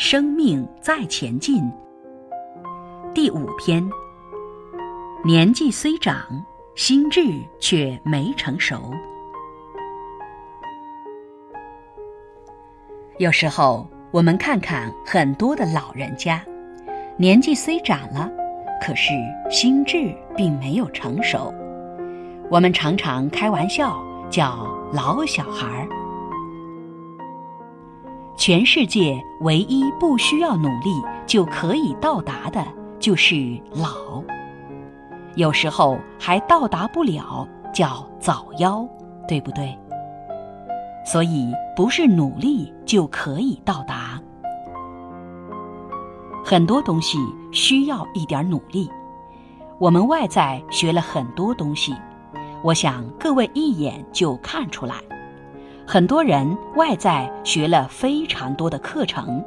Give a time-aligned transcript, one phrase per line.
[0.00, 1.60] 生命在前进。
[3.12, 3.84] 第五篇，
[5.24, 6.16] 年纪虽长，
[6.76, 7.20] 心智
[7.58, 8.92] 却没成熟。
[13.16, 16.40] 有时候，我们看看很多的老人家，
[17.16, 18.30] 年纪虽长了，
[18.80, 19.12] 可是
[19.50, 21.52] 心智并没有成熟。
[22.48, 25.88] 我们常常开玩笑叫“老小孩儿”。
[28.38, 32.64] 全世界唯一不需要努力就可以到达的，
[33.00, 34.22] 就是老。
[35.34, 38.88] 有时候还到达不了，叫早夭，
[39.26, 39.76] 对不对？
[41.04, 44.20] 所以不是努力就可以到达。
[46.44, 47.18] 很多东西
[47.50, 48.88] 需要一点努力。
[49.80, 51.92] 我们外在学了很多东西，
[52.62, 54.94] 我想各位一眼就看出来。
[55.90, 59.42] 很多人外在学了非常多的课程，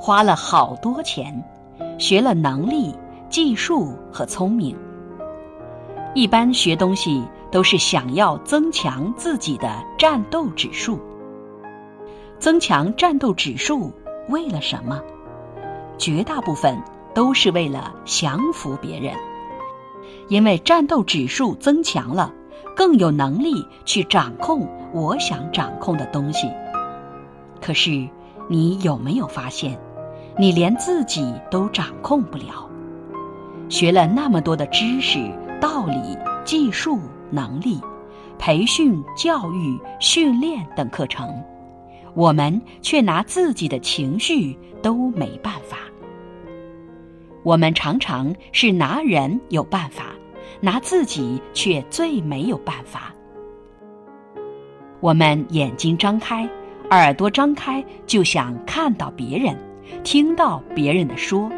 [0.00, 1.40] 花了好多钱，
[1.96, 2.92] 学了能力、
[3.30, 4.76] 技术和聪明。
[6.12, 10.98] 一般学东西都是想要增强自己的战斗指数。
[12.40, 13.92] 增强战斗指数
[14.28, 15.00] 为了什么？
[15.98, 16.76] 绝大部分
[17.14, 19.14] 都是为了降服别人，
[20.26, 22.32] 因为战斗指数增强了。
[22.74, 26.50] 更有能力去掌控我想掌控的东西。
[27.60, 28.08] 可是，
[28.48, 29.78] 你有没有发现，
[30.38, 32.70] 你连自己都掌控不了？
[33.68, 35.18] 学了那么多的知识、
[35.60, 37.80] 道理、技术、能力、
[38.38, 41.42] 培训、教育、训练等课程，
[42.14, 45.78] 我们却拿自己的情绪都没办法。
[47.42, 50.06] 我们常常是拿人有办法。
[50.60, 53.14] 拿自己却最没有办法。
[55.00, 56.48] 我们眼睛张开，
[56.90, 59.56] 耳朵张开，就想看到别人，
[60.02, 61.50] 听到别人的说，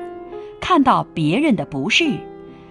[0.60, 2.18] 看到别人的不是，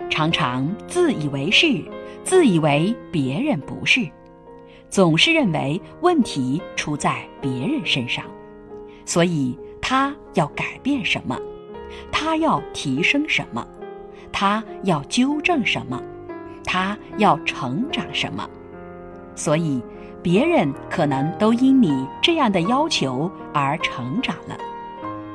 [0.10, 1.82] 常常自以为是，
[2.24, 4.08] 自以为别人不是，
[4.90, 8.24] 总是认为问题出在别人身上，
[9.06, 11.40] 所以他要改变什么，
[12.12, 13.66] 他要提升什么，
[14.40, 16.00] 他要纠正什么。
[16.64, 18.48] 他要成长什么？
[19.34, 19.82] 所以
[20.22, 24.56] 别人可能都因你这样的要求而成长了。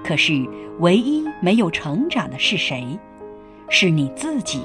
[0.04, 0.48] 可是
[0.78, 2.96] 唯一没有成长的是谁？
[3.68, 4.62] 是你自己。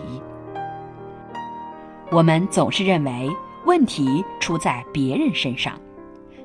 [2.12, 3.28] 我们总是认为
[3.66, 5.74] 问题出在别人身上，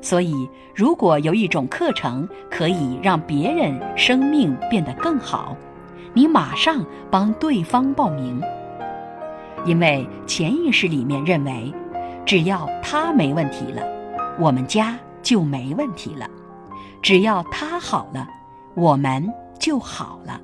[0.01, 5.55] 所以如果有一种课程可以让别人生命变得更好，
[6.15, 8.41] 你马上帮对方报名。
[9.65, 11.73] 因为潜意识里面认为，
[12.27, 13.83] 只要他没问题了，
[14.39, 16.27] 我们家就没问题了；
[17.01, 18.27] 只要他好了，
[18.75, 20.41] 我们就好了。